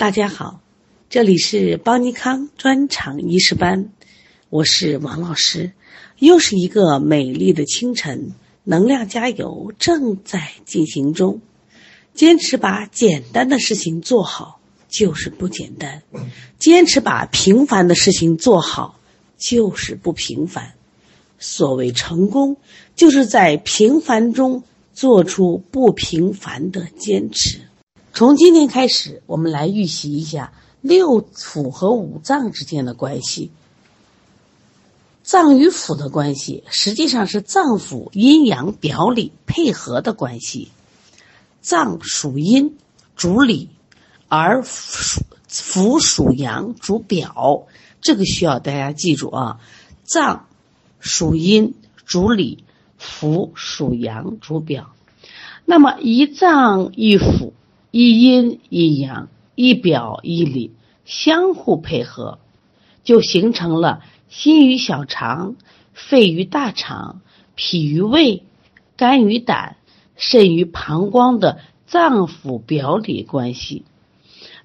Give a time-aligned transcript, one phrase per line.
[0.00, 0.62] 大家好，
[1.10, 3.92] 这里是邦尼康专场医师班，
[4.48, 5.72] 我是王老师。
[6.18, 8.32] 又是一个美丽的清晨，
[8.64, 11.42] 能量加油正在进行中。
[12.14, 14.58] 坚持把简单的事情做好
[14.88, 16.02] 就是不简单，
[16.58, 18.98] 坚持把平凡的事情做好
[19.36, 20.72] 就是不平凡。
[21.38, 22.56] 所谓成功，
[22.96, 24.64] 就是在平凡中
[24.94, 27.60] 做出不平凡的坚持。
[28.12, 33.50] 从今天开始，我们来预习一下六腑和五脏之间的关系。
[35.22, 40.70] 脏与腑的关系，实际上是脏腑阴阳表里配合的关系。
[41.60, 42.76] 脏属阴，
[43.16, 43.68] 主里；
[44.28, 47.66] 而腑属阳，主表。
[48.00, 49.60] 这个需要大家记住啊。
[50.02, 50.46] 脏
[50.98, 52.64] 属阴，主里；
[53.00, 54.92] 腑属阳，主表。
[55.64, 57.52] 那么一脏一腑。
[57.90, 60.72] 一阴一阳，一表一里，
[61.04, 62.38] 相互配合，
[63.02, 65.56] 就形成了心与小肠、
[65.92, 67.20] 肺与大肠、
[67.56, 68.44] 脾与胃、
[68.96, 69.76] 肝与胆、
[70.16, 73.84] 肾与膀胱的脏腑表里关系。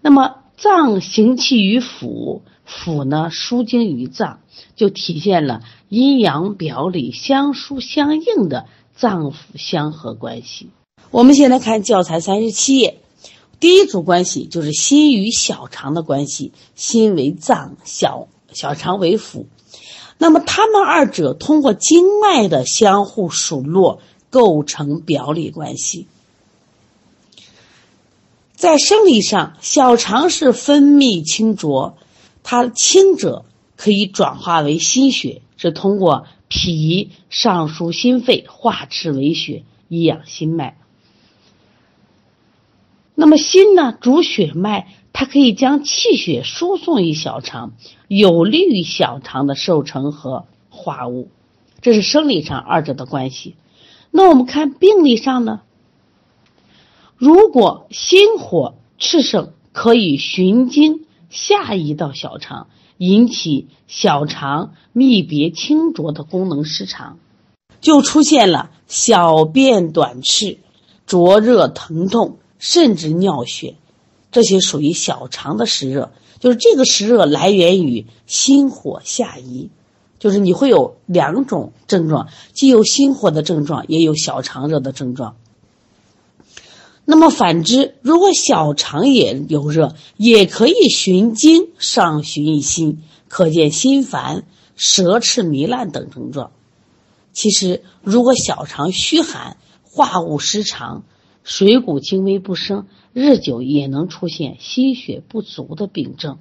[0.02, 4.40] 那么脏行气于腑，腑呢输精于脏，
[4.76, 10.70] 就体现了阴阳表里相疏相应的脏腑相合关系。
[11.10, 13.00] 我们先来看教材三十七页。
[13.66, 19.46] 第一组关系就是心与小肠的关系，心为脏，小小肠为腑。
[20.20, 26.06] 那么他们二者通过经脉的相互数络，构成表里关系。
[28.54, 31.98] 在生理上，小肠是分泌清浊，
[32.44, 33.46] 它清者
[33.78, 40.78] 可以转化为心血，是通过脾上输心肺，化赤为血，以养心脉。
[43.16, 47.74] 那么心呢，主血脉，它可以将气血输送于小肠，
[48.08, 51.30] 有利于小肠的受成和化物。
[51.82, 53.56] 这是生理上二者的关系。
[54.12, 55.62] 那我们看病理上呢，
[57.16, 62.68] 如果心火炽盛，可以循经下移到小肠，
[62.98, 67.18] 引起小肠泌别清浊的功能失常，
[67.80, 70.60] 就出现了小便短赤、
[71.06, 72.38] 灼热疼痛。
[72.58, 73.76] 甚至尿血，
[74.32, 79.70] 这些属于小肠的湿热，就是这个湿热来源于心火下移，
[80.20, 85.36] 就是你会有两种症状，既有心火的症状，也有小肠热的症状。
[87.04, 94.46] 那么反之，如果小肠也有热，也可以循经上循一心，可见心烦、
[94.76, 96.52] 舌赤糜烂等症状。
[97.32, 101.04] 其实，如果小肠虚寒、化物失常。
[101.46, 106.40] 水谷精微不生，日久也能出现心血不足的病症。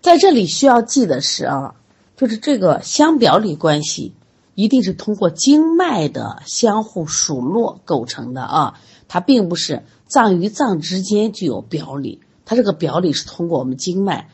[0.00, 1.74] 在这里需要记的是啊，
[2.16, 4.12] 就是这个相表里关系，
[4.54, 8.80] 一定是通过经脉的相互数络构成的啊。
[9.08, 14.30] 它并不是脏与脏之间具有表里，它这个表里是通过我们经脉。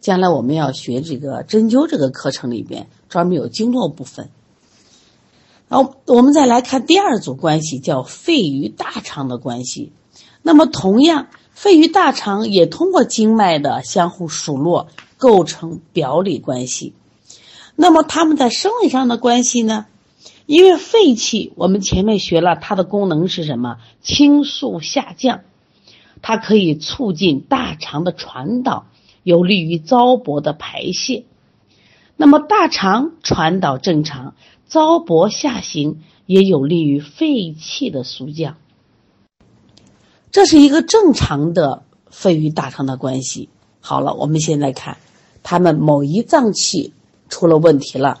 [0.00, 4.28] 将来我们要学这个针灸这个课程里边，专门有经络部分。
[5.72, 9.90] 好，我们再来看第二组关系，叫肺与大肠的关系。
[10.42, 16.92] 那么，同样，肺与大肠也通过经脉的相互数络构成表里关系。
[17.74, 19.86] 那么，他们在生理上的关系呢？
[20.44, 23.78] 因为肺气，我们前面学了它的功能是什么？
[24.02, 25.40] 清肃下降，
[26.20, 28.84] 它可以促进大肠的传导，
[29.22, 31.24] 有利于糟粕的排泄。
[32.22, 34.36] 那么，大肠传导正常。
[34.68, 38.58] 糟粕下行也有利于肺气的肃降，
[40.30, 43.48] 这是一个正常的肺与大肠的关系。
[43.80, 44.98] 好了，我们现在看，
[45.42, 46.92] 他们某一脏器
[47.28, 48.20] 出了问题了。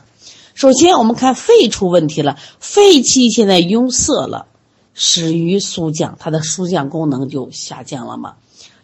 [0.54, 4.48] 首先，我们看肺出问题了，肺气现在壅塞了，
[4.94, 8.34] 始于肃降，它的肃降功能就下降了嘛，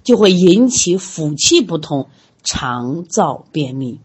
[0.05, 2.09] 就会引起腑气不通，
[2.45, 3.99] 肠燥便秘。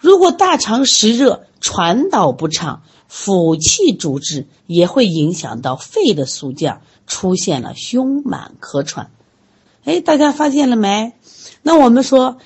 [0.00, 9.10] 如果大肠湿热，传导不畅，腑气阻滞，也会影响到肺的肃降，出现了胸满咳喘。
[9.84, 11.12] 哎，大家发现了没？
[11.62, 12.38] 那我们说，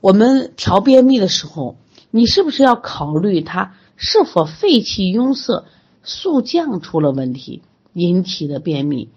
[0.00, 1.76] 我们调便秘的时候，
[2.10, 5.64] 你是不是要考虑它是否肺气壅塞、
[6.04, 7.62] 肃降出了问题
[7.92, 9.08] 引起的便秘？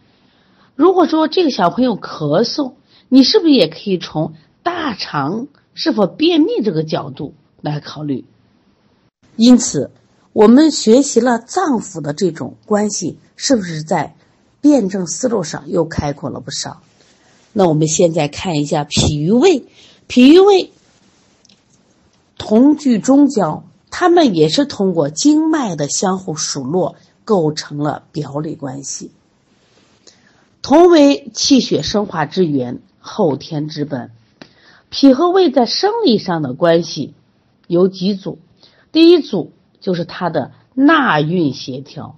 [0.76, 2.74] 如果说这个小朋友咳嗽，
[3.10, 4.34] 你是不是也可以从
[4.64, 7.36] 大肠是否便秘这个角度
[7.72, 8.26] 来考虑？
[9.36, 9.90] 因此，
[10.34, 14.16] 我们学习了脏腑的这种关系，是不是在
[14.62, 16.82] 辩证思路上又开阔了不少？
[17.52, 19.66] 那我们现在看一下脾与胃，
[20.08, 20.72] 脾与胃
[22.38, 29.12] 同居中焦，它们也是通过经脉的相互数络构成了表里关系，
[30.62, 34.12] 同为气血生化之源，后天之本。
[34.92, 37.14] 脾和胃在生理上的关系
[37.68, 38.40] 有几组，
[38.92, 42.18] 第一组就是它的纳运协调，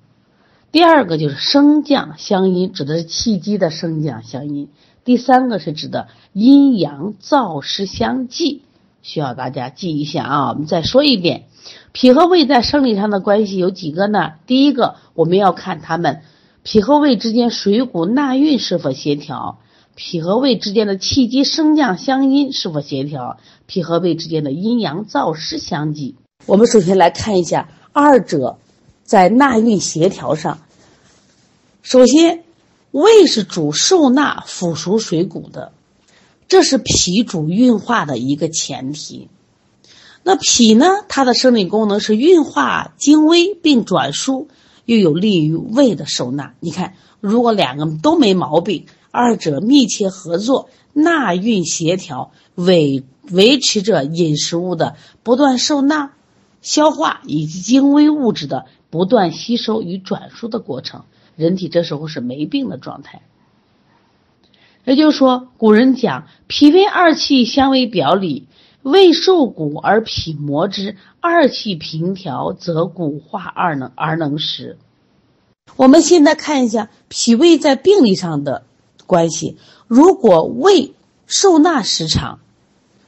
[0.72, 4.70] 第二个就是升降相因，指的是气机的升降相因。
[5.04, 8.64] 第三个是指的阴阳燥湿相济，
[9.02, 10.50] 需要大家记一下啊。
[10.50, 11.46] 我们再说一遍，
[11.94, 14.34] 脾和胃在生理上的关系有几个呢？
[14.46, 16.22] 第一个，我们要看它们
[16.64, 19.60] 脾和胃之间水谷纳运是否协调，
[19.98, 26.14] 脾和胃之间的气机升降相因是否协调，脾和胃之间的阴阳燥湿相济。
[26.46, 28.60] 我们首先来看一下二者
[29.04, 30.60] 在纳运协调上，
[31.82, 32.44] 首先。
[32.92, 35.74] 胃是主受纳、腐熟水谷的，
[36.48, 39.28] 这是脾主运化的一个前提。
[40.24, 40.86] 那脾呢？
[41.08, 44.48] 它的生理功能是运化精微并转输，
[44.86, 46.54] 又有利于胃的受纳。
[46.60, 48.86] 你看，如果两个都没毛病，
[49.18, 56.14] 二者密切合作，纳运协调，维维持着饮食物的不断受纳、
[56.62, 61.06] 消化以及精微物质的不断吸收与转输的过程。
[61.36, 63.24] 人体这时候是没病的状态，
[64.86, 68.48] 也就是说，古人讲脾胃二气相为表里，
[68.84, 74.78] 胃受谷而脾磨之，二气平调则骨化而能而能食。
[75.76, 78.64] 我们现在看一下脾胃在病理上的
[79.08, 79.58] 关系，
[79.88, 80.94] 如果胃
[81.26, 82.40] 受纳失常，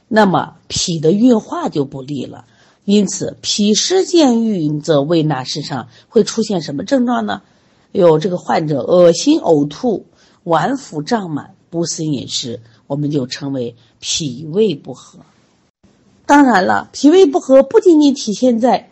[0.08, 2.46] 那么脾的运化就不利了。
[2.84, 7.42] 因此，脾湿健运则胃纳失常，会出现什么症状呢？
[7.92, 10.06] 有这个患者恶心呕吐、
[10.42, 15.20] 脘腹胀满、不思饮食，我们就称为脾胃不和。
[16.24, 18.90] 当然了，脾胃不和不仅仅体现在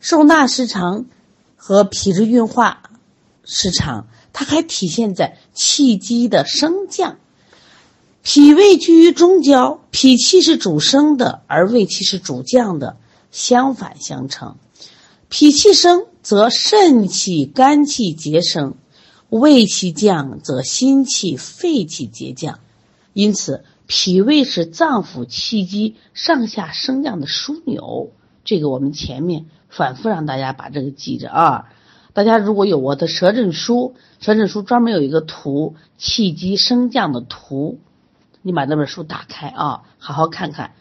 [0.00, 1.06] 受纳失常
[1.56, 2.82] 和脾质运化
[3.44, 7.18] 失常，它还体现在气机的升降。
[8.22, 12.96] 脾胃居于中焦，脾气是主升的，而胃气是主降的，
[13.30, 14.56] 相反相成。
[15.28, 16.06] 脾气升。
[16.22, 18.74] 则肾气、肝气皆升，
[19.30, 22.60] 胃气降则心气、肺气皆降。
[23.14, 28.10] 因此，脾胃是脏腑气机上下升降的枢纽。
[28.44, 31.72] 这个我们前面反复让大家把这个记着啊。
[32.20, 37.78] 大家如果有我的舌诊书，舌诊书专门有一个图气机升降的图，
[38.42, 40.72] 你把那本书打开啊，好好看看。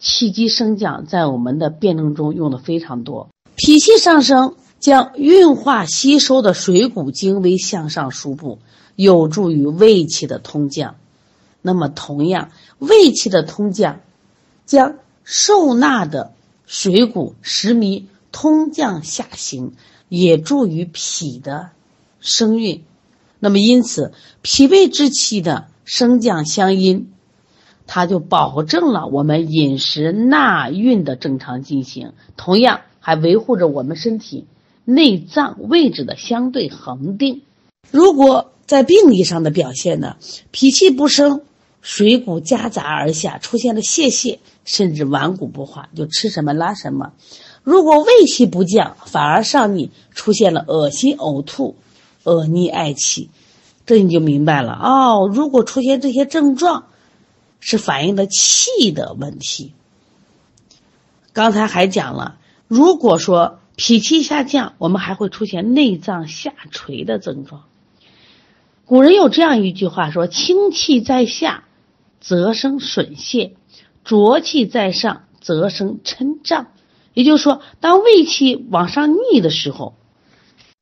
[0.00, 3.28] 气机升降在我们的辩证中用的非常多。
[3.54, 4.56] 脾气上升。
[4.80, 8.60] 将运化吸收的水谷精微向上输布，
[8.94, 10.94] 有助于胃气的通降。
[11.62, 14.00] 那么，同样，胃气的通降，
[14.66, 16.32] 将受纳的
[16.64, 19.72] 水谷食糜通降下行，
[20.08, 21.70] 也助于脾的
[22.20, 22.82] 升运。
[23.40, 24.12] 那么，因此，
[24.42, 27.12] 脾胃之气的升降相因，
[27.86, 34.46] 它就保证了我们饮食纳运的正常进行，同样还维护着我们身体。
[34.84, 37.42] 内脏位置的相对恒定。
[37.90, 40.16] 如果在病理上的表现呢？
[40.50, 41.42] 脾气不升，
[41.82, 47.12] 水谷夹杂而下，出现了泄泻，甚至顽固不化，就吃什么拉什么。
[47.68, 51.76] 如果胃气不降，反而上逆，出现了恶心、呕吐、
[52.24, 53.28] 恶逆、嗳气，
[53.84, 55.28] 这你就明白了哦。
[55.30, 56.86] 如果出现这些症状，
[57.60, 59.74] 是反映的气的问题。
[61.34, 63.58] 刚才还讲了，如果说。
[63.80, 67.62] 脾气下降，我们还会出现内脏下垂的症状。
[68.86, 71.62] 古人有这样一句话说：“清气在下，
[72.20, 73.52] 则生损泄；
[74.02, 76.66] 浊气在上，则生嗔胀。”
[77.18, 79.94] 也就是说，当胃气往上逆的时候，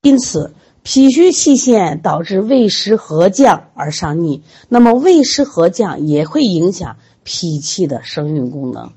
[0.02, 0.52] 因此
[0.83, 8.93] 脾虚气陷导致胃湿合降而上逆，那么胃湿合降也会影响脾气的生运功能。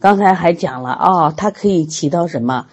[0.00, 2.66] 刚才还讲了啊，它可以起到什么？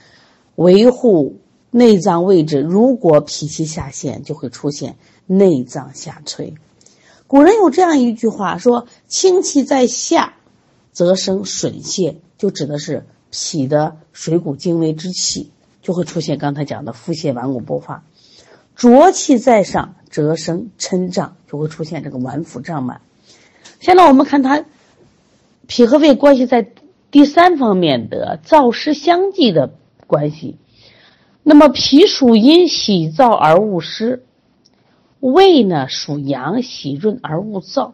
[0.56, 1.38] 维护
[1.70, 4.98] 内脏位置，如果脾气下陷，就会出现
[5.28, 6.56] 内脏下垂。
[7.28, 10.34] 古人有这样一句话说：“清气在下，
[10.92, 18.04] 则生损泄”，就指的是脾的水谷精微之气就会出现刚才讲的腹泻、顽固不化；
[18.76, 23.02] 浊气在上，则生嗔胀，就会出现这个脘腹胀满。
[23.80, 24.64] 现在我们看它
[25.68, 26.70] 脾和胃关系在
[27.10, 29.74] 第三方面的燥湿相济的。
[30.06, 30.58] 关系，
[31.42, 34.20] 那么脾属阴，喜燥而恶湿；
[35.20, 37.94] 胃呢属阳，喜润而恶燥。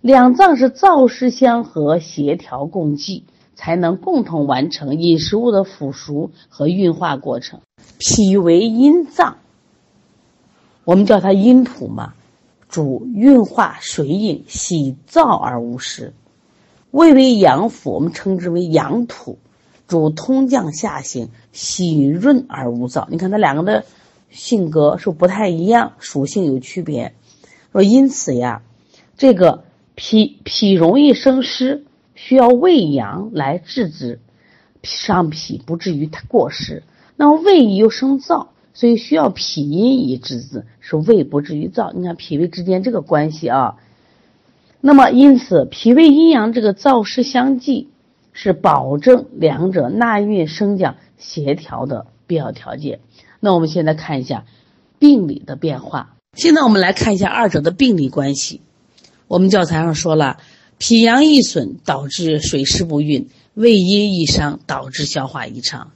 [0.00, 3.24] 两脏是燥湿相合、协调共济，
[3.56, 7.60] 才能共同完成饮食物的腐熟和运化过程。
[7.98, 9.38] 脾为阴脏，
[10.84, 12.14] 我们叫它阴土嘛，
[12.68, 16.12] 主运化水饮，喜燥而无湿。
[16.90, 19.38] 胃为阳府，我们称之为阳土，
[19.88, 23.06] 主通降下行，喜润而无燥。
[23.10, 23.84] 你看它两个的
[24.30, 27.14] 性格是不太一样，属性有区别。
[27.72, 28.62] 说因此呀，
[29.16, 31.84] 这个脾脾容易生湿，
[32.16, 34.18] 需要胃阳来制止，
[34.82, 36.82] 伤脾不至于它过湿。
[37.14, 41.92] 那么胃又生燥，所以需要脾阴以制止，使胃不至于燥。
[41.94, 43.76] 你看脾胃之间这个关系啊。
[44.80, 47.88] 那么，因此，脾胃阴阳这个燥湿相济，
[48.32, 53.00] 是保证两者纳运升降协调的必要条件。
[53.40, 54.44] 那我们现在看一下
[54.98, 56.14] 病理的变化。
[56.34, 58.60] 现在我们来看一下二者的病理关系。
[59.26, 60.36] 我们教材上说了，
[60.78, 65.92] 脾阳易损导致水湿不运，胃阴易伤导致消化异常。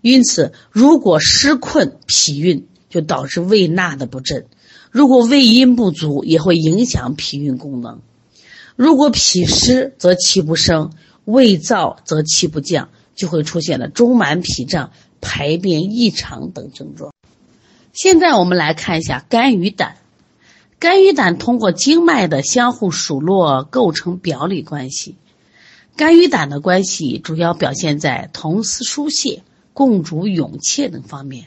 [0.00, 4.42] 因此，如果湿困脾运，就导致胃纳的不振；
[4.90, 8.00] 如果胃阴不足，也会影响脾运功能。
[8.76, 10.92] 如果脾湿则气不升，
[11.24, 14.90] 胃燥则气不降，就会出现了中满脾胀、
[15.20, 17.12] 排便异常等症状。
[17.92, 19.96] 现在我们来看一下肝与胆。
[20.84, 25.16] 肝与胆通过经脉的相互数络构成表里关系。
[25.96, 31.46] 肝与胆的关系主要表现在同司疏泄、共主勇怯等方面。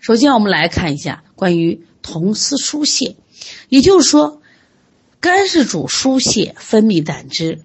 [0.00, 3.16] 首先，我们来看一下关于同司疏泄，
[3.68, 4.40] 也就是说。
[5.18, 7.62] 肝是主疏泄分泌胆汁，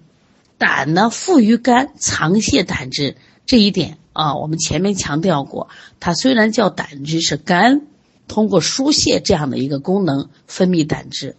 [0.58, 3.16] 胆呢富于肝藏泄胆汁。
[3.46, 5.68] 这一点啊，我们前面强调过，
[6.00, 7.82] 它虽然叫胆汁，是肝
[8.30, 11.34] 通过疏泄这样的一个功能分泌胆汁。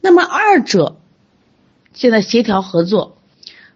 [0.00, 0.96] 那么二者
[1.94, 3.16] 现在协调合作，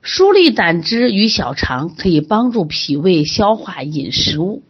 [0.03, 4.65] 疏利胆汁与小肠，可以帮助脾胃消化饮食物。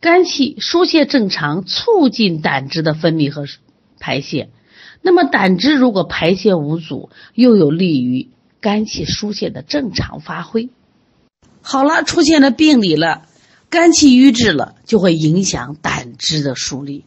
[0.00, 3.46] 肝气疏泄正常，促进胆汁的分泌和
[4.00, 4.50] 排泄。
[5.02, 8.28] 那么胆汁如果排泄无阻，又有利于
[8.60, 10.68] 肝气疏泄的正常发挥。
[11.62, 13.22] 好了，出现了病理了，
[13.68, 17.02] 肝气瘀滞了，就会影响胆汁的疏利；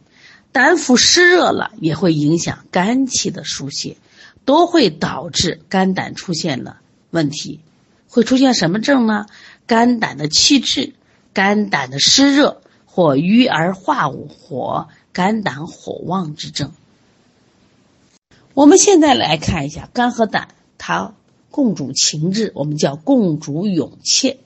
[0.52, 3.96] 胆腑湿热了，也会影响肝气的疏泄，
[4.44, 6.78] 都会导致肝胆出现了
[7.10, 7.60] 问题。
[8.08, 9.26] 会出现什么症呢？
[9.66, 10.94] 肝胆的气滞、
[11.32, 16.72] 肝胆的湿热或瘀而化物或肝胆火旺之症。
[18.52, 21.14] 我们现在来看一下肝和胆，它
[21.50, 24.38] 共主情志，我们叫共主勇怯。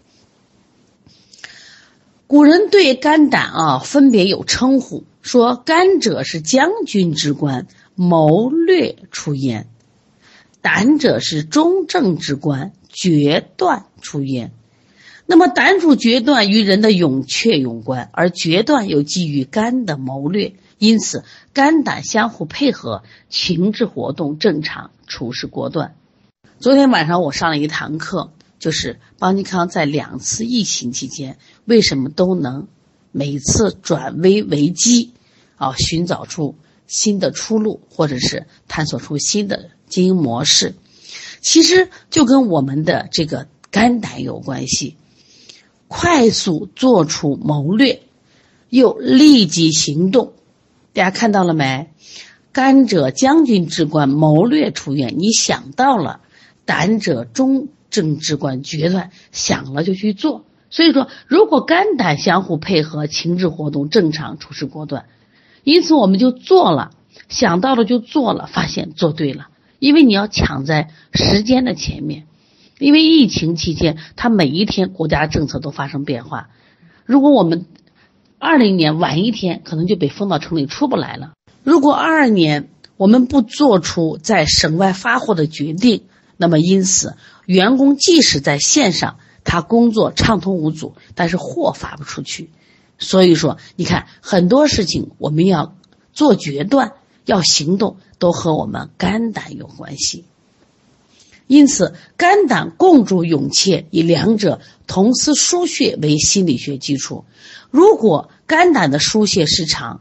[2.34, 9.66] 古人对肝胆啊分别有称呼，说肝者是将军之官，谋略出焉；
[10.60, 14.50] 胆者是中正之官，决断出焉。
[15.26, 20.54] 那么胆主决断与人的勇怯有关，而决断又基于肝的谋略。
[20.78, 21.22] 因此，
[21.52, 25.94] 肝胆相互配合，情志活动正常，处事果断。
[26.58, 28.32] 昨天晚上我上了一堂课，
[28.64, 32.66] 就是邦尼康在两次疫情期间为什么都能
[33.12, 35.12] 每次转危为机，
[35.56, 36.54] 啊，寻找出
[36.86, 40.76] 新的出路，或者是探索出新的经营模式，
[41.42, 44.96] 其实就跟我们的这个肝胆有关系。
[45.86, 48.00] 快速做出谋略，
[48.70, 50.32] 又立即行动。
[50.94, 51.90] 大家看到了没？
[52.50, 56.20] 肝者将军之官，谋略出院，你想到了；
[56.64, 60.44] 胆者中政治观，决断想了就去做。
[60.68, 65.04] 所以说，如果肝胆相互配合，情志活动正常，处事果断，
[65.62, 66.90] 因此我们就做了，
[67.28, 69.46] 想到了就做了，发现做对了。
[69.78, 72.26] 因为你要抢在时间的前面，
[72.80, 76.48] 因为疫情期间，它每一天国家政策都发生变化。
[77.04, 77.66] 如果我们
[78.40, 81.34] 二零年晚一天，可能就被封到城里出不来了。
[81.62, 86.02] 如果二二年我们不做出在省外发货的决定，
[86.36, 92.50] 那么因此员工即使在线上，他工作畅通无阻，但是货发不出去。
[92.98, 95.76] 所以说，你看很多事情我们要
[96.12, 96.92] 做决断、
[97.24, 100.24] 要行动，都和我们肝胆有关系。
[101.46, 107.24] 因此，肝胆共主勇怯，以两者同司疏泄为心理学基础。
[107.70, 110.00] 如果肝胆的疏泄失常，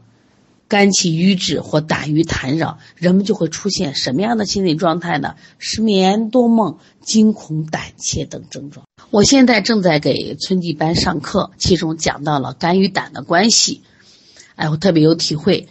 [0.66, 5.34] 肝气瘀滞或胆郁痰扰，人们就会出现什么样的心理状态呢？
[5.58, 8.86] 失眠、多梦、惊恐、胆怯等症状。
[9.10, 13.82] 我现在正在给春季班上课，其中讲到了肝与胆的关系。
[14.56, 15.68] 哎，我特别有体会，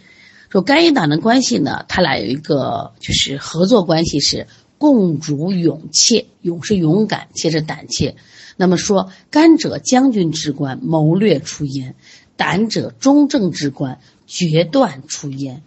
[0.48, 4.46] 说肝与胆的关系呢，它俩有一个就是合作关系，是
[4.78, 8.16] 共主勇怯，勇是勇敢，怯是胆怯。
[8.56, 11.94] 那么说，肝者将军之官，谋略出焉；
[12.36, 15.62] 胆者中正之官，决断出焉。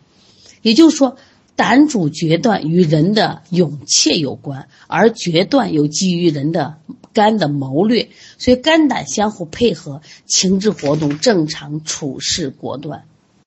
[0.61, 1.17] 也就是说，
[1.55, 6.77] 胆主决断与人的勇怯有关，而决断又基于人的
[7.13, 13.05] 肝的谋略，所以肝胆相互配合，情志活动正常，处事果断。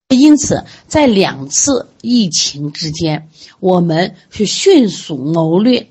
[0.08, 3.28] 因此，在两次疫情之间，
[3.60, 5.86] 我们是迅速谋略、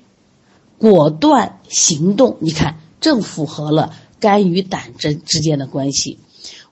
[0.76, 2.36] 果断行动。
[2.40, 6.18] 你看，正符合了肝与胆之之间的关系。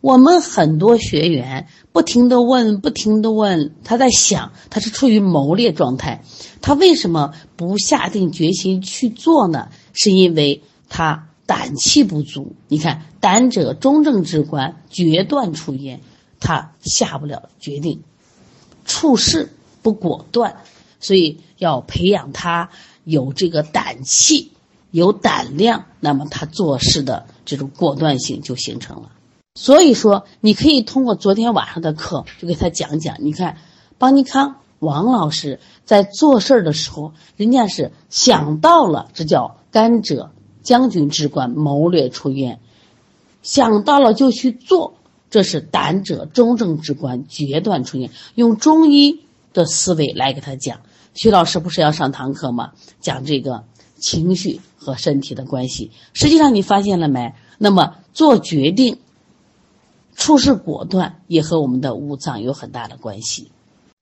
[0.00, 6.22] 我们很多学员不停的问，不停的问，他在想，他是处于谋略状态，
[6.60, 9.68] 他为什么不下定决心去做呢？
[9.92, 12.54] 是因为他胆气不足。
[12.68, 16.00] 你看，胆者中正之官，决断出焉。
[16.40, 18.04] 他下不了决定，
[18.84, 19.52] 处事
[19.82, 20.58] 不果断，
[21.00, 22.70] 所以要培养他
[23.02, 24.52] 有这个胆气、
[24.92, 29.10] 有胆量，那么他做事的这种果断性就形成了。
[29.60, 33.16] 所以说，你可以通过昨天晚上的课，就给他讲讲。
[33.18, 33.56] 你看，
[33.98, 40.30] 邦尼康王老师在做事儿的时候，人家是想到了，这叫甘者
[40.62, 42.60] 将军之官，谋略出焉，
[43.42, 44.94] 想到了就去做。
[45.28, 48.10] 这是胆者中正之官，决断出现。
[48.36, 50.82] 用中医的思维来给他讲。
[51.14, 52.74] 徐老师不是要上堂课吗？
[53.00, 53.64] 讲这个
[53.98, 55.90] 情绪和身体的关系。
[56.12, 57.34] 实际上你发现了没？
[57.58, 58.98] 那么做决定、
[60.18, 63.50] 处事果断，也和我们的五脏有很大的关系。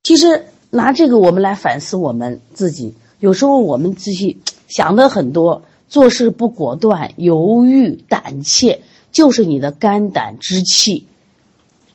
[0.03, 8.81] 其实拿这个我们来反思我们自己，有时候我们自己想的很多，做事不果断，犹豫胆怯，
[9.13, 11.07] 就是你的肝胆之气。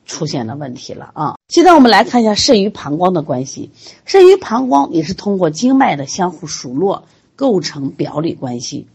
[0.04, 1.36] 出现了问题了啊！
[1.48, 3.70] 现在我们来看一下肾与膀胱的关系。
[4.04, 8.86] 肾与膀胱也是通过经脉的相互数络构成表里关系。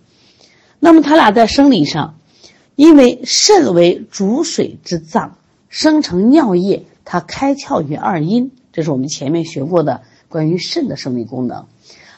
[0.79, 2.16] 那么它俩在生理上，
[2.77, 11.65] 因为肾为主水之脏，生成尿液，它开窍于二阴，这是我们前面学过的关于肾的生理功能。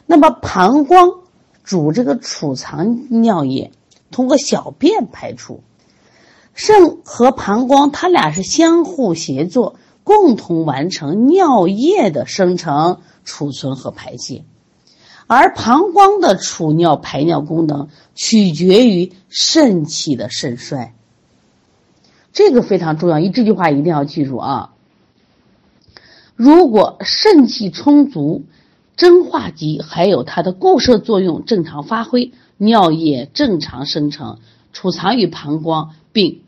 [0.06, 1.22] 那么膀胱
[1.64, 3.72] 主这个储藏尿液，
[4.12, 5.64] 通过小便排出。
[6.54, 14.44] 肾和膀胱，它俩是相互协作，共同完成尿液的生成、储存和排泄。
[15.30, 20.96] 而膀胱的储尿排尿功能取决于肾气的肾衰。
[22.34, 24.74] 这个非常重要，一这句话一定要记住啊！
[26.36, 28.44] 如果肾气充足，
[28.98, 34.40] 蒸化机还有它的固摄作用正常发挥，尿液正常生成，
[34.74, 36.42] 储藏于膀胱，并。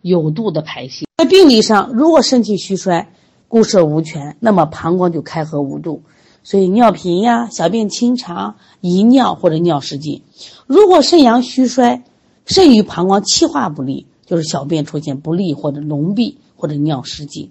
[0.00, 3.12] 有度的排泄，在病理上，如果肾气虚衰、
[3.46, 6.02] 固摄无权，那么膀胱就开合无度，
[6.44, 10.22] 所以尿频呀、小便清长、遗尿或者尿失禁。
[10.66, 12.02] 如果肾阳虚衰，
[12.46, 17.50] 肾与膀胱气化不利，就是小便出现不利或者脓闭或者尿失禁。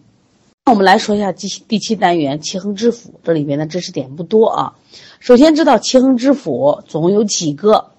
[0.65, 4.75] 那我们来说一下第第七单元气横之府，这里边的知识点不多啊。
[5.19, 7.91] 首先知道气横之府总共有几个，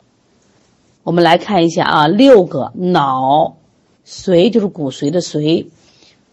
[1.02, 3.57] 我们来看一下啊，六个脑。
[4.05, 5.66] 髓就是骨髓的髓，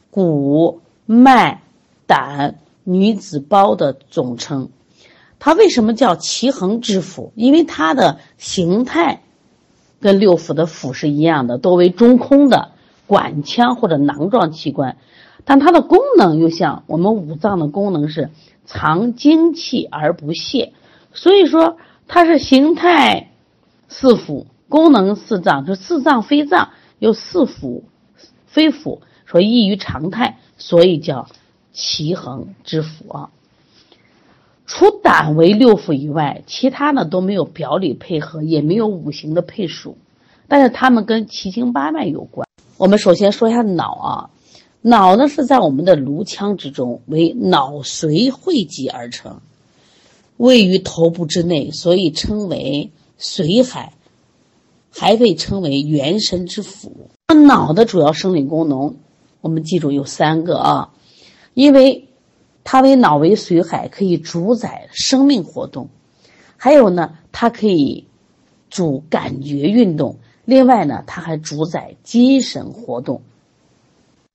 [0.09, 1.61] 骨脉
[2.07, 4.69] 胆女子胞的总称。
[5.39, 7.31] 它为什么叫奇恒之腑？
[7.35, 9.23] 因为它的形态
[9.99, 12.71] 跟六腑的腑是一样的，多为中空的
[13.07, 14.97] 管腔或者囊状器官，
[15.45, 18.29] 但它的功能又像我们五脏的功能是
[18.65, 20.73] 藏精气而不泄，
[21.13, 23.31] 所以说它是形态
[23.87, 26.69] 四腑，功能四脏，就四脏非脏。
[26.99, 27.83] 又四腑，
[28.45, 31.29] 非腑，说异于常态，所以叫
[31.73, 33.29] 奇恒之腑。
[34.65, 39.97] 除胆为六腑以外，其他呢都没有表里配合，也没有五行的配属，
[40.47, 42.47] 但是它们跟奇经八脉有关。
[42.77, 44.29] 我们首先说一下脑啊，
[44.81, 49.41] 脑呢是在我们的颅腔之中，为脑髓汇集而成，
[50.37, 53.93] 位于头部之内，所以称为髓海。
[54.91, 57.11] 还被称为元神之府。
[57.45, 58.95] 脑的主要生理功能，
[59.39, 60.89] 我们记住有三个啊，
[61.59, 62.07] 因为
[62.63, 65.87] 它为脑为髓海，可以主宰生命活动；
[66.55, 68.05] 还有呢，它可以
[68.69, 73.21] 主感觉运动；另外呢，它还主宰精神活动。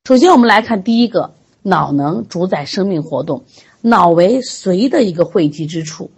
[0.05, 1.33] 首先，我们来看第一个，
[1.63, 3.45] 脑能主宰生命活动。
[3.81, 6.11] 脑为髓的一个汇集之处，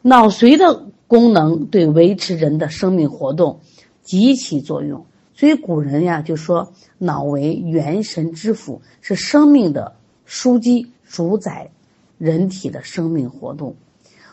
[0.00, 0.86] 脑髓的。
[1.06, 3.60] 功能对维持人的生命活动
[4.02, 9.94] 极其作用，所以古人呀就说脑为元神之府，是生命的
[10.28, 11.70] 枢机，主宰
[12.18, 13.76] 人体的生命活动。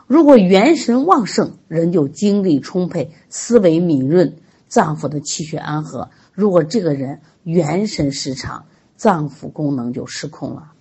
[0.08, 4.34] 如果元神旺盛，人就精力充沛，思维敏锐，
[4.68, 6.10] 脏腑的气血安和。
[6.34, 8.66] 如果这个人元神失常，
[8.98, 10.74] 脏腑功能就失控了。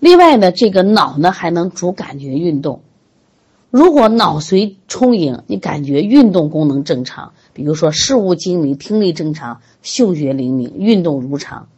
[0.00, 2.82] 另外呢，这个脑呢还能主感觉运动。
[3.70, 11.68] 如果脑髓充盈，你感觉运动功能正常，比如说事物精明、听力正常、嗅觉灵敏、运动如常。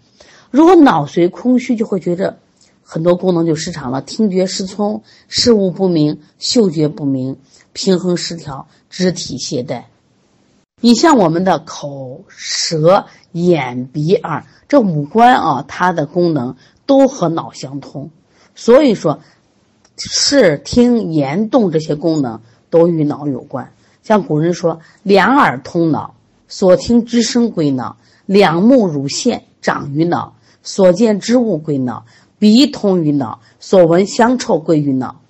[0.50, 2.38] 如果脑髓空虚，就会觉着
[2.82, 7.38] 很多功能就失常了，听觉失聪、事物不明、嗅觉不明、
[7.72, 9.84] 平衡失调、肢体懈怠。
[10.80, 18.10] 你像我们的口、舌、眼、鼻、耳这五官啊，它的功能都和脑相通，
[18.54, 19.20] 所以说。
[20.02, 23.70] 视听言动这些功能都与脑有关。
[24.02, 26.14] 像古人说：“两耳通脑，
[26.48, 32.04] 所听之声归脑；两目乳腺长于脑，所见之物归脑；
[32.38, 35.20] 鼻通于脑，所闻香臭归于脑。”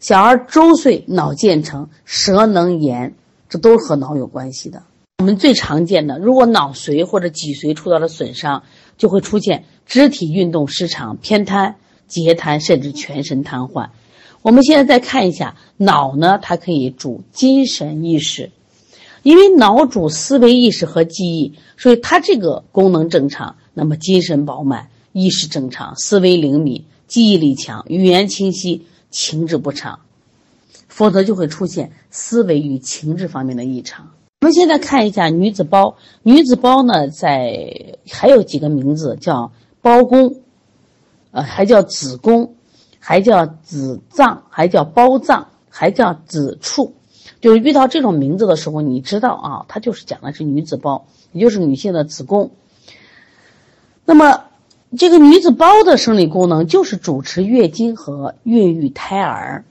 [0.00, 3.14] 小儿周岁脑渐成，舌能言，
[3.48, 4.82] 这都和脑有关系的。
[5.18, 8.62] 我们最常见的，如果脑髓或者脊髓出到了损伤，
[8.96, 13.90] 就会出现肢体运动失常、偏瘫、截瘫，甚至全身瘫痪。
[14.40, 18.50] 我们现在再看一下脑呢，它可以主精神意识，
[19.22, 30.00] 因为脑主思维意识和记忆，所以它这个功能正常，那么精神饱满，意识正常，思维灵敏，记忆力强，语言清晰，情志不畅，
[30.86, 34.10] 否则就会出现思维与情志方面的异常。
[34.42, 40.36] 我们现在看一下女子包，女子包呢，在还有几个名字叫包宫，
[41.30, 42.54] 呃，还叫子宫。
[43.02, 46.92] 还叫子脏，还叫包脏，还叫子处，
[47.40, 52.50] 就是遇到这种名字的时候，你知道啊，它就是讲的是女子包，也就是女性的子宫。
[54.12, 54.42] 那么，
[54.98, 59.64] 这个女子包的生理功能就是主持月经和孕育胎儿，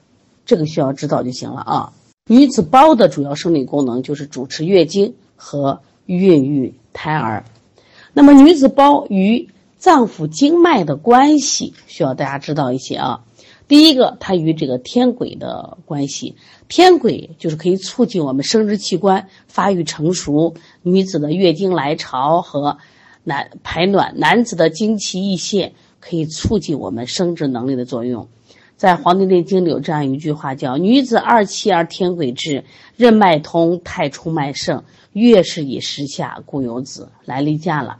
[0.45, 1.91] 这个需要知道就行了啊。
[2.29, 7.43] 女子包的主要生理功能就是主持月经和孕育胎儿。
[8.13, 13.25] 那么，女子包与脏腑经脉的关系需要大家知道一些啊。
[13.67, 16.37] 第一个，它与这个天癸的关系，
[16.69, 22.77] 天癸就是可以促进我们生殖器官发育成熟，女子的月经来潮和
[23.29, 28.27] 男排卵，男子的精气溢泄可以促进我们生殖能力的作用。
[28.75, 32.63] 在《黄帝内经》里有这样一句话，叫“女子二七而天癸至，
[32.95, 37.99] 任脉通，太冲脉盛，月是以时下，故有子”，来例假了。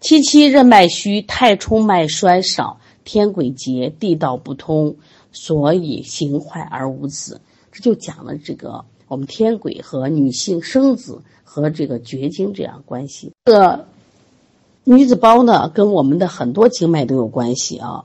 [0.00, 4.94] 七七任脉虚，太冲脉衰少，天癸竭，地道不通，
[5.32, 7.40] 所以形坏而无子。
[7.72, 13.32] 这就讲了这个我们天癸和女性生子和这个绝经这样关系。
[13.46, 13.86] 这
[14.84, 18.04] 女子包呢，跟我们的很多经脉都有关系啊，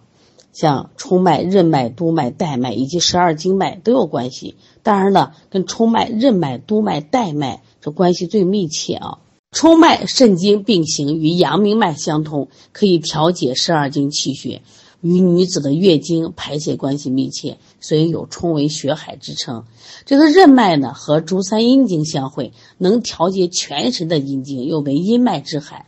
[0.54, 4.56] 像冲脉、任脉、督脉、带脉以及十二经脉都有关系。
[4.84, 9.18] 当然了，跟冲脉、任脉、督脉、带脉这关系最密切啊。
[9.52, 14.62] 冲脉、肾经并行，与阳明脉相通，可以调节十二经气血，
[15.02, 19.64] 与女子的月经排泄关系密切，所以有冲为血海之称。
[20.06, 25.87] 这个任脉呢，和足三阴经相会，能调节全身的阴经，又为阴脉之海。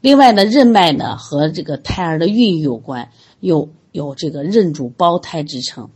[0.00, 3.10] 另外呢，任脉呢和这个胎儿的孕育有关，
[3.40, 5.90] 又有这个任主胞胎之称。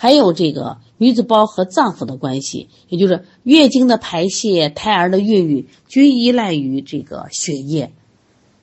[0.00, 7.92] 还有这个女子胞和脏腑的关系，也就是月经的排泄、胎儿的孕育，均依赖于这个血液。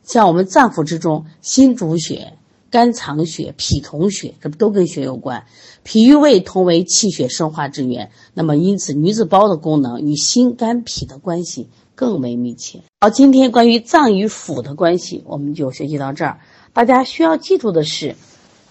[0.04, 2.38] 像我们脏腑之中，心主血，
[2.70, 5.44] 肝藏血，脾统血，这不都跟血有关？
[5.84, 12.82] 脾与胃同为气血生化之源，那么因此女子胞的功能与心、肝、脾的关系更为密切。
[13.00, 16.40] 好，今天关于脏与腑的关系，我们就学习到这儿。
[16.74, 18.16] 大家需要记住的是，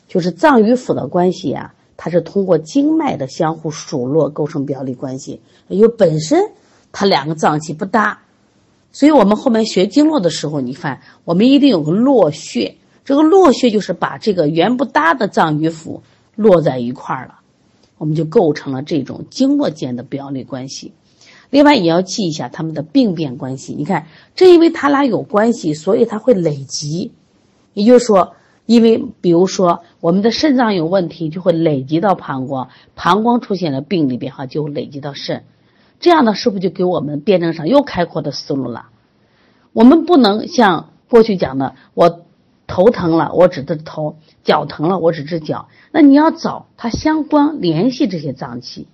[0.07, 1.75] 就是脏与腑的关系呀。
[1.97, 6.51] 它是通过经脉的相互数络构成表里关系，因为本身
[6.91, 8.21] 它两个脏器不搭，
[8.91, 16.01] 所以我们后面学经络的时候，你看我们一定有个络穴，这个络穴就是把这个原不搭的脏与腑
[16.35, 17.39] 络在一块儿了，
[17.97, 20.93] 我们就构成了这种经络间的表里关系。
[21.55, 27.13] 另外也要记一下它们的病变关系，你看正因为它俩有关系，所以它会累积，
[27.75, 28.35] 也就是说。
[28.67, 35.45] 因为，比如说，我们的肾脏有问题，就会累积到膀胱；膀胱出现了病理变化，就累积到肾。
[36.01, 38.87] 这样呢，是不是就给我们辩证上又开阔的思路了？
[39.75, 42.23] 我们不能像过去讲的，我
[42.67, 45.69] 头疼了，我只治头；脚疼了，我只治脚。
[45.93, 48.87] 那你要找它相关联系这些脏器。